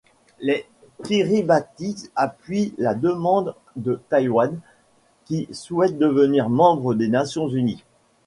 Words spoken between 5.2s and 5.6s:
qui